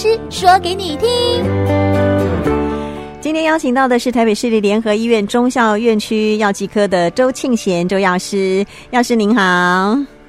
[0.00, 1.08] 师说给你听。
[3.20, 9.42] 今天邀请到的是台北市立联合医院中校院区药剂科的周庆贤周药师，药师您好。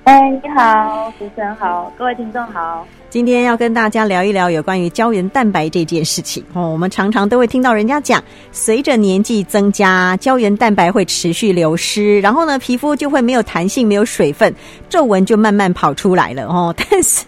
[0.06, 2.84] 哎，你好，主持人好，各位听众好。
[3.10, 6.70] 今天要跟大家聊一聊有关于胶原蛋白这件事情哦。
[6.70, 14.54] 我们常常都会听到人家讲，随着年纪增加，胶原蛋白会持续流失，然后呢，皮肤就会没有弹性、没有水分，
[14.90, 16.72] 皱纹就慢慢跑出来了哦。
[16.78, 17.26] 但是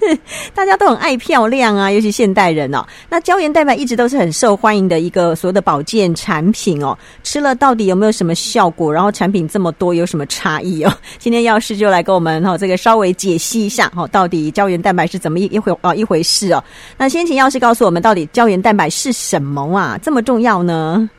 [0.53, 2.85] 大家都很爱漂亮啊，尤其现代人哦。
[3.09, 6.95] 那胶原蛋白一直都是很受欢迎的一个所有的保健产品哦。
[7.23, 8.93] 吃了到底有没有什么效果？
[8.93, 10.93] 然后产品这么多，有什么差异哦？
[11.17, 15.70] 今天药师就来跟我们哦这个稍微解析一下哦，到底胶原蛋白是怎么一一回。
[15.81, 16.63] 哦，一回事哦。
[16.97, 19.97] 那先请药师告诉我们，到底胶原蛋白是什么啊？
[20.01, 21.09] 这么重要呢？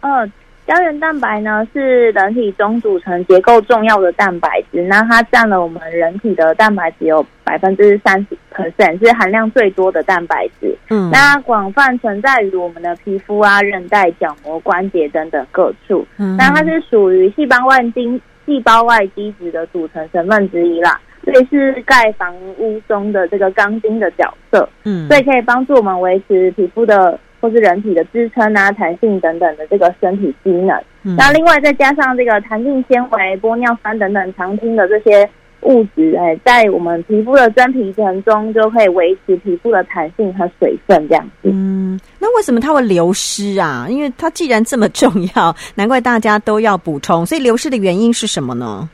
[0.00, 0.26] 呃，
[0.66, 10.76] 胶原蛋白呢是人体中组成结构重要的蛋白质，那它占了我们人体的蛋白质有百分之三十 percent，是含量最多的蛋白质。
[10.88, 16.06] 嗯，那广泛存在于我们的皮肤啊、韧带、角膜、关节等等各处。
[16.18, 21.00] 嗯，那它是属于细胞外基细胞外基质的组成成分之一啦。
[21.24, 30.76] 所以是盖房屋中的这个钢筋的角色，嗯，所以可以帮助我们维持皮肤的或是人体的支撑啊、弹性等等的这个身体机能。
[31.02, 35.28] 嗯，那另外再加上这个弹性纤维、玻尿酸等等常听的这些
[35.62, 41.50] 物质，哎，在我们皮肤的真皮层中就可以维持皮肤的弹性和水分这样子。
[41.52, 43.86] 嗯，那为什么它会流失啊？
[43.90, 47.26] 因为它既然这么重要，难怪大家都要补充。
[47.26, 48.88] 所以流失的原因是什么呢？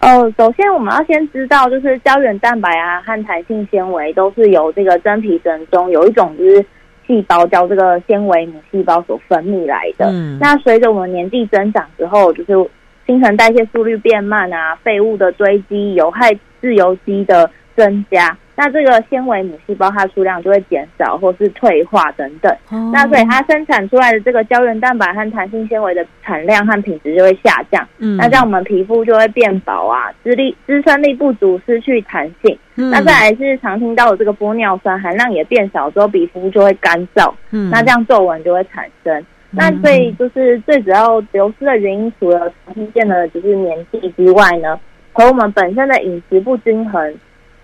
[0.00, 6.64] 哦，首先我们要先知道，就是胶原蛋白啊和弹性纤维都是由这个真皮层中有一种就是
[7.06, 10.06] 细胞叫这个纤维母细胞所分泌来的。
[10.10, 12.70] 嗯，那随着我们年纪增长之后，就是
[13.06, 18.36] 新陈代谢速率变慢啊，废物的堆积，有害自由基的增加。
[18.60, 27.86] 那这个纤维母细胞它数量就会减少或是退化等等，哦、那所以它生产出来的这个胶原蛋白和弹性纤维的产量和品质就会下降。
[27.98, 32.58] 嗯，那这样我们皮肤就会变薄啊，支力支撑力不足，失去弹性。
[32.74, 37.32] 嗯，那再来是常听到的这个玻尿酸含量也变少之后，皮肤就会干燥。
[37.52, 39.16] 嗯，那这样皱纹就会产生。
[39.20, 44.76] 嗯、那所以就是最主要流失的原因，除了常见的就是年纪之外呢，
[45.12, 47.14] 和我们本身的饮食不均衡。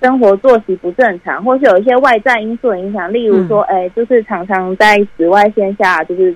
[0.01, 6.35] 生活作息不正常，或是有一些外在因素的影响，例如说，哎、嗯，就是常常在紫外线下，就是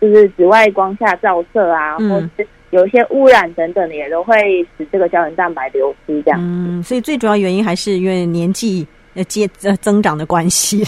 [0.00, 4.34] 就是紫外光下照射啊，嗯、或是有一些污染等等的，也都会
[4.76, 6.40] 使这个胶原蛋白流失这样。
[6.42, 8.86] 嗯，所以最主要原因还是因为年纪。
[9.16, 10.86] 呃，接呃增长的关系，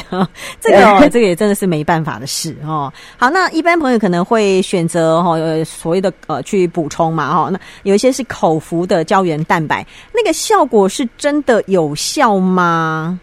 [0.60, 2.92] 这个哦，这个也真的是没办法的事哦。
[3.16, 7.48] 好，那一般朋友可能会选择哈，呃，所谓的呃去补充嘛哈。
[7.50, 9.84] 那有一些是口服的胶原蛋白，
[10.14, 13.18] 那个效果是真的有效吗？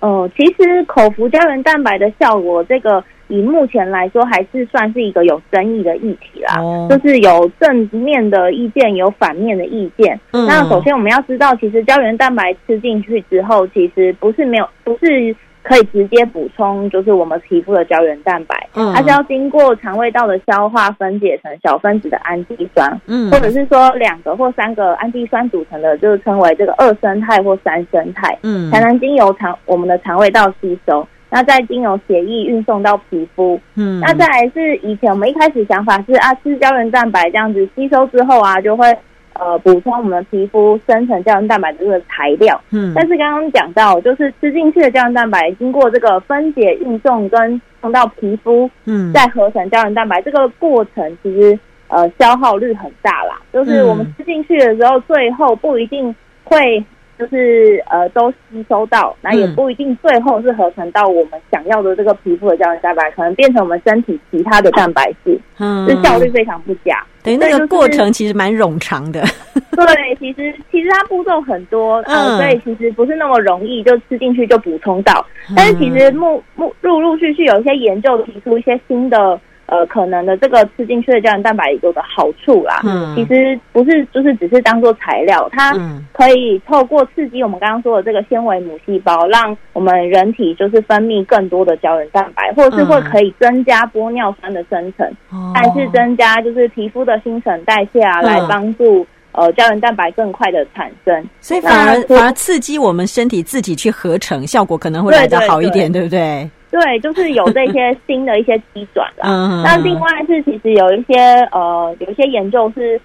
[0.00, 3.02] 哦，其实口服胶原蛋白的效果，这个。
[3.28, 6.60] 以目前来说，还是算是一个有争议的议题啦。
[6.60, 6.90] Oh.
[6.90, 10.18] 就是有正面的意见，有反面的意见。
[10.32, 10.46] 嗯。
[10.46, 18.66] 那首先我们要知道，其实胶原蛋白吃进去之后，其实不是没有，不是可以直接补充，就是我们皮肤的胶原蛋白。
[18.74, 18.94] 嗯。
[18.94, 23.00] 它是要经过肠胃道的消化，分解成小分子的氨基酸。
[23.06, 23.30] 嗯。
[23.30, 28.38] 或者是说两个或三个氨基酸组成的，就是称为这个二生态或三生态。
[28.42, 28.70] 嗯。
[28.70, 31.06] 才能经由肠我们的肠胃道吸收。
[31.30, 38.86] 那再经由血液运送到皮肤，嗯，那再来是以前我们一开始想法是啊，吃胶原蛋白这样子吸收之后啊，就会
[39.34, 51.58] 呃补充我们的皮肤生成胶原蛋白的这个材料，嗯，但是刚刚讲到就是吃进去的胶原蛋白经过这个分解运送跟送到皮肤，嗯，再合成胶原蛋白这个过程其实
[51.88, 56.14] 呃消耗率很大啦，就是我们吃进去的时候，最后不一定
[56.44, 56.82] 会。
[57.18, 67.04] 就是呃，都吸收到，那也不一定最后是合成到我们想要的这个皮肤的胶原蛋白，可能变成我们身体其他的蛋白质，嗯，这效率非常不佳。
[67.22, 69.22] 对，那个过程其实蛮冗长的。
[69.76, 75.24] 对，其实其实它步骤很多，呃，所以其实不是那么容易就吃进去就补充到。
[75.56, 79.38] 但是其实目目陆陆续续有一些研究提出一些新的。
[79.68, 85.74] 呃，可能的这个吃进去的胶原蛋白有个好处啦，嗯，其实不是就是只是当做材料，它
[86.14, 95.06] 可以透过刺激我们刚刚说的这个纤维母细胞，让我们人体就是分泌更多的胶原蛋白，或者是会可以增加玻尿酸的生成，
[95.54, 106.48] 还是增加就是皮肤的新陈代谢啊，来帮助呃胶原蛋白更快的产生，所以反而反而刺激我们身体自己去合成，效果可能会来得好一点，对不对？
[106.70, 109.26] 对，就是有这些新的一些机转啦。
[109.64, 111.16] 那另外是其实有一些
[111.50, 113.00] 呃，有一些研究是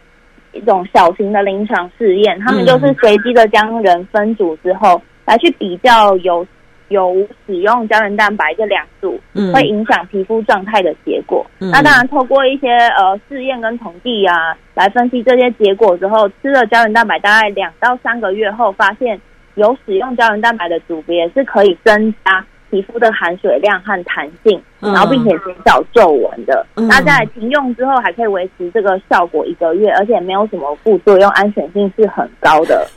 [0.51, 6.45] 一种小型的临床试验，他们就是随机的将人分组之后，来去比较有
[6.89, 7.15] 有
[7.47, 9.19] 使用胶原蛋白这两组，
[9.53, 11.45] 会影响皮肤状态的结果。
[11.59, 19.19] 嗯、那当然，透过一些呃试验跟统计啊，来分析这些结果之后，吃了胶原蛋白大概两到三个月后，发现
[19.55, 22.45] 有使用胶原蛋白的组别是可以增加。
[22.73, 26.65] 皮肤的含水量和弹性，然后并且减少皱纹的。
[26.73, 32.87] 嗯、那在停用之后，还可以维持这个效果一个月，而且没有什么副作用，安全性是很高的。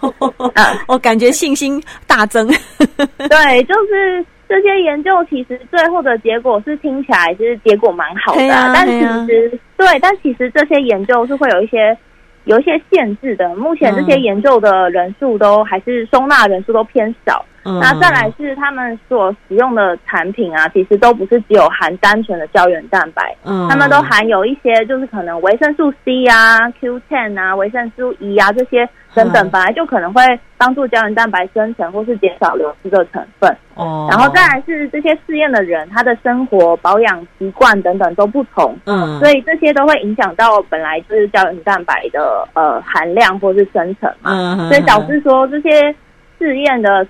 [0.54, 2.48] 啊， 我感觉信心大增。
[3.28, 11.94] 对，就是这些研究其实最后的结果是听起来其实结果蛮好的，啊，但其实对，但其实这些研究是会有一些。
[12.46, 17.44] 有一些限制的，目前这些研究的人数都还是收纳人数都偏少。
[17.66, 28.88] 嗯、那再来是他们所使用的产品啊，其实都不是只有含单纯的胶原蛋白，嗯，他们都含有一些就是可能维生素 C 啊、Q10 啊、维生素 E 啊这些。
[29.14, 30.20] 等等，本来就可能会
[30.58, 33.50] 帮助胶原蛋白生成或是减少流失的成分。
[33.74, 38.76] 哦，然后再来是这些试验的人，他的生活保养习惯等等都不同。
[38.84, 44.32] 嗯，所以这些都会影响到本来就是胶原蛋白的呃含量或是生成嘛。
[44.34, 45.94] 嗯，所以导致说这些
[46.38, 47.06] 试验的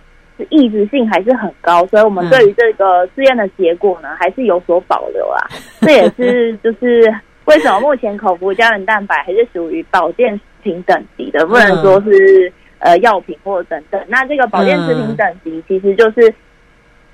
[0.50, 5.40] 异质性还是很高，所以我们对于这个试验的结果呢，还是有所保留啊。
[5.80, 7.14] 这也是 就是
[7.46, 10.40] 为什么目前口服胶原蛋白还是属于保健。
[10.62, 14.04] 品等级的，不能说是呃药品或者等等。
[14.08, 16.34] 那这个保健食品等级，其实就是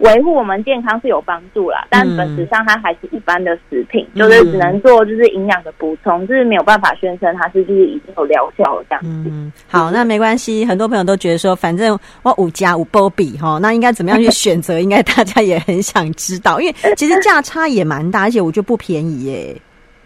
[0.02, 9.30] 维护我们健康是有帮助啦，但本质上它还是一般的食品，就是只能做就是营养的补充，就是没有办法宣称它是就是已经有疗效了这样子。
[9.30, 10.64] 嗯，好，那没关系。
[10.66, 14.80] 很多朋友都觉得说，反正我五加五波比哈，那应该怎么样去选择？
[14.80, 19.56] 应该大家也很想知道， 因为其实价差也蛮大，而且我觉得不便宜耶。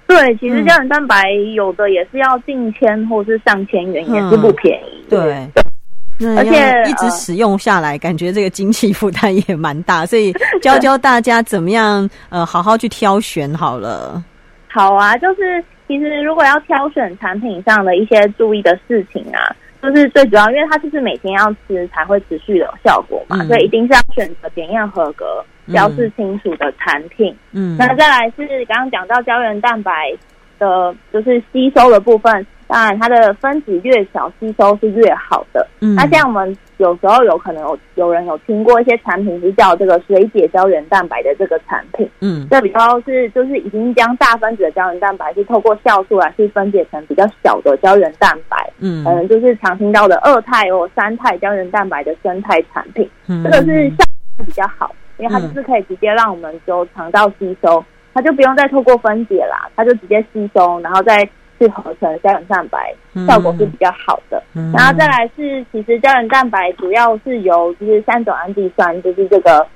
[0.06, 5.04] 对，其实胶原蛋白有的也是要近千或是上千元，也是不便宜。
[5.10, 5.48] 对，
[6.36, 10.32] 而且一直使用下来，感觉这个经济负担也蛮大，所以
[10.62, 14.22] 教教大家怎么样呃好好去挑选好了。
[14.68, 25.24] 好啊，就是其实如果要挑选产品上的一些注意的事情啊，就是最主要，因为它就是每天要吃才会持续有效果嘛，所以一定是要选择检验合格。
[25.72, 30.16] 标示清楚的产品，嗯，那再来是刚刚讲到胶原蛋白
[30.60, 35.66] 的，就是吸收的部分，当然它的分子越小，吸收是越好的。
[35.80, 53.96] 嗯，那像我们有时候有可能有有人有听过一些产品是叫这个水解胶原蛋白的这个产品，嗯，这比较是就是已经将大分子的胶原蛋白是透过酵素来去分解成比较小的胶原蛋白，嗯，可能就是常听到的二肽或三肽胶原蛋白的生态产品，嗯，这个是效
[54.36, 54.94] 果比较好。
[55.18, 61.26] 因为它就是可以直接让我们就肠道吸收，它就不用再透过分解啦，它就直接吸收，然后再
[61.58, 62.94] 去合成胶原蛋白，
[63.26, 64.42] 效果是比较好的。
[64.54, 69.66] 嗯、然后再来是，其实胶原蛋白主要是由就是三种氨基酸，就是这个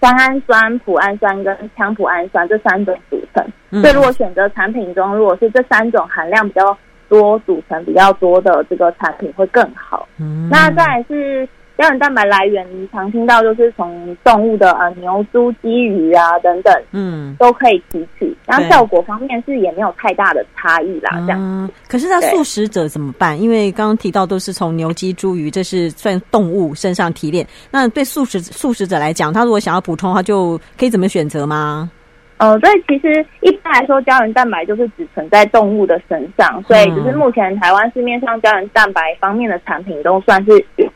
[0.00, 3.44] 三氨酸、脯氨酸跟羟脯氨酸这三种组成。
[3.70, 6.76] 嗯、所以如果选择产品中，如果是这三种含量比较
[7.08, 10.08] 多、组成比较多的这个产品会更好。
[10.20, 11.48] 嗯、那再来是。
[11.76, 18.34] 胶原蛋白来源，你常听到就是从动物的呃牛、猪、鸡、鱼啊等等，嗯，都可以提取。
[18.46, 21.38] 然后效果方面是也没有太大的差异啦，这样。
[21.38, 23.40] 嗯，可是那素食者怎么办？
[23.40, 27.46] 因为刚刚提到都是从牛、鸡、猪、鱼，这是算动物身上提炼。
[27.70, 31.90] 那对素食素食者来讲，他如果想要补充的话，就可以怎么选择吗？
[32.38, 40.52] 呃，所以其实一般来说，胶原蛋白就是只存在动物的身上，所以就是目前台湾市面上胶原蛋白方面的产品都算是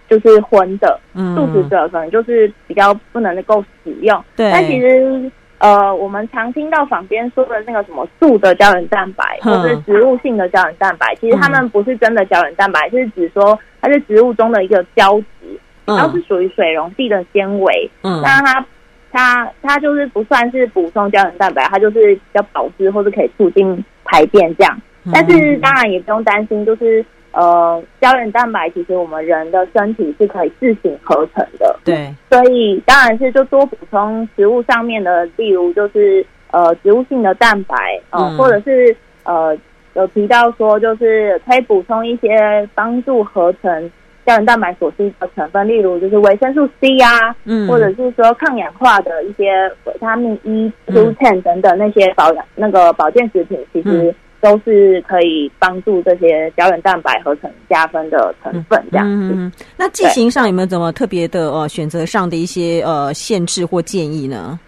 [0.06, 4.23] 就是荤的，嗯，素食者可能就是比较不能够使用。
[4.37, 18.66] 对，但其实呃，我们常听到坊间说的那个什么素的胶原蛋白，或是植物性的胶原蛋白，其实它们不是真的胶原蛋白，就是指说它是植物中的一个胶质，然后是属于水溶性的纤维，嗯，那它。
[19.12, 24.81] 它它就是不算是补充胶原蛋白，它就是比较保湿或是可以促进排便这样。
[25.12, 31.79] 但是当然也不用担心，就是呃胶原蛋白其实我们人的身体是可以自行合成的。
[31.85, 37.75] 对，所以当然是就多补充食物上面的，例如就是呃植物性的蛋白，
[38.11, 39.57] 呃、嗯，或者是呃
[39.95, 43.90] 有提到说就是可以补充一些帮助合成。
[44.27, 58.83] 胶原蛋白所需的成分，例如就是维生素 C 啊，嗯，或者是说抗氧化的一些维他命 E、Q10 等等那些保养那个保健食品，其实都是可以帮助这些胶原蛋白合成加分的成分。
[58.91, 64.59] 这样子，嗯、那剂型上有没有怎么特别的呃选择上的一些呃限制或建议呢？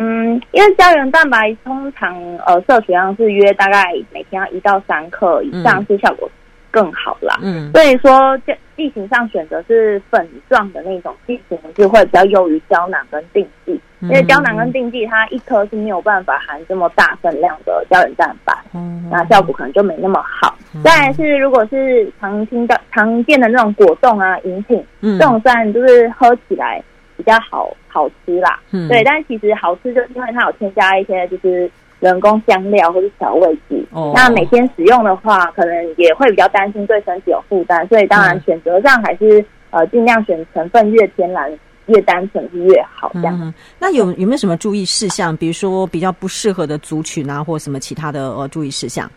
[0.00, 2.14] 嗯，因为胶原蛋白通常
[2.46, 6.30] 呃摄取量是约大概每天要一到三克以上是效果。
[6.78, 7.36] 更好啦。
[7.42, 8.38] 嗯，所以说
[8.76, 20.56] 地形上选择是粉状的那种地型就会比较优于胶囊跟定剂，因为胶囊跟定剂它一颗是没有办法含这么大分量的胶原蛋白，嗯，那效果可能就没那么好。
[20.74, 26.80] 嗯、再来是如果是常听到常见的那种果冻啊饮品，嗯，这种虽然就是喝起来
[27.16, 31.68] 比较好好吃啦，嗯，对，但其实好吃就是因为它有添加一些就是。
[32.00, 34.14] 人工香料或是调味剂，oh.
[34.14, 39.40] 那每天使用的话，可能也会比较担心对身体有负担，所以当然选择上还是、
[39.70, 41.50] 嗯、呃尽量选成分越天然
[41.86, 43.36] 越单纯是越好这样。
[43.42, 45.36] 嗯、那有有没有什么注意事项？
[45.36, 49.10] 比如说比较不适合的族群啊，或什么其他的呃注意事项？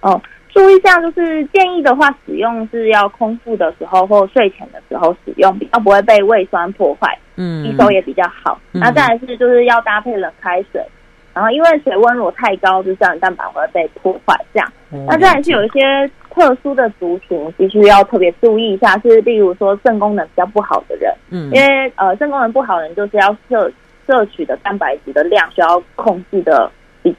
[0.00, 8.58] 哦，注意项就是建议的话，使用是要空腹的时候或睡前的时候使用，比较不会被胃酸破坏，嗯，吸收也比较好。
[8.72, 10.82] 嗯、那再来是就是要搭配冷开水。
[11.38, 14.34] 然后，因为水温如果太高，就胶原蛋白会被破坏。
[14.52, 15.80] 这样，嗯、那这还是有一些
[16.34, 23.70] 特殊的族群，必须要特别注意一下，是例如说肾功能比较不好的人，嗯，因为呃肾功能不好的人就是要摄
[24.04, 26.68] 摄取的蛋白质的量需要控制的。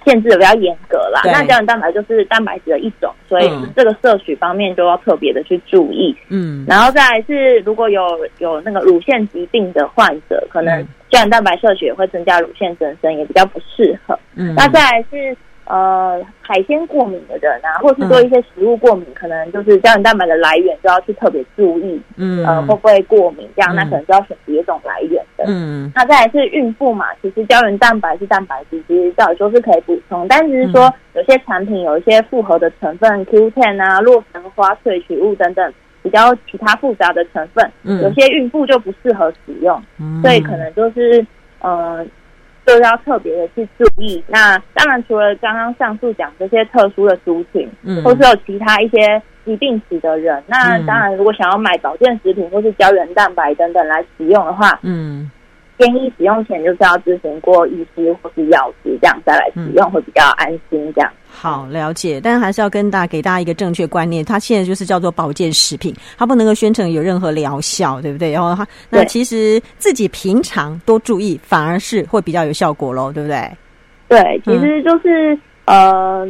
[0.06, 6.16] 限制的比较严格啦，那胶原蛋白就是蛋白质的一种，所以这个摄取方面就要特别的去注意。
[6.30, 8.02] 嗯，然后再来是如果有
[8.40, 14.18] 有那个乳腺疾病的患者，可能胶原蛋白摄取也会增加乳腺增生，也比较不适合。
[14.36, 15.36] 嗯，那再来是。
[15.70, 22.02] 呃，海鲜过敏的人啊，或是对一些食物过敏，嗯、可能就是胶原蛋白的来源就要去特别注意。
[22.18, 23.48] 嗯，呃，会不会过敏？
[23.56, 25.44] 这样，嗯、那可能就要选别种来源的。
[25.48, 35.72] 嗯，那再来是孕妇嘛，其实胶原蛋白是蛋白质，其实照理说是可以补充，但只是说有些产品有一些复合的成分，Q10 啊、洛神花萃取物等等，
[36.02, 41.24] 比较其他复杂的成分，嗯、有些孕妇就不适合使用，嗯、所以可能就是
[41.60, 42.04] 呃。
[42.74, 44.24] 都要特别的去注意。
[44.28, 55.30] 那当然，除了刚刚上述讲这些特殊的族群，嗯，或是有其他一些疾病史的人，那当然，如果想要买保健食品或是胶原蛋白等等来使用的话，嗯。
[55.78, 60.94] 建议使用前就是要咨询过医师或是药师，这样再来使用会比较安心。
[60.94, 68.32] 这样、嗯、好了解，但还是要跟大家给大家一个正确观念，它现在就是叫做保健食品，它不能够宣称有任何疗效，对不对？
[68.32, 73.50] 然后它那其实自己平常多注意，反而是会比较有效果喽，对不对？
[74.10, 76.28] 对，其实就是、嗯、呃，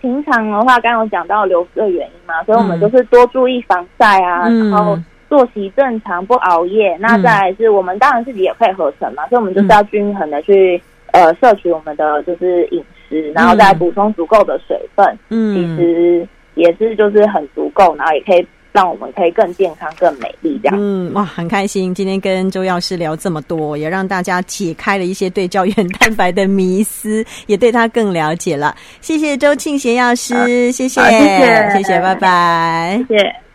[0.00, 4.96] 平常的话，刚刚有讲到流失的原因嘛，所以我们就是多注意防晒啊，嗯、然后。
[5.28, 20.76] 作息正常，不熬夜，那再来是我们当然自己也配合成嘛，嗯、所以我们就是要均衡的去呃摄取我们的就是饮食，然后再补充足够的水分，嗯，其实也是就是很足够，然后也可以让我们可以更健康、更美丽这样。
[20.78, 28.74] 嗯，哇，很开心今天跟周药师聊这么多，也让大家解开了一些对胶原蛋白的迷思，也对他更了解了。
[29.00, 33.45] 谢谢周庆贤药师，谢谢，谢谢，谢谢，拜拜，谢谢。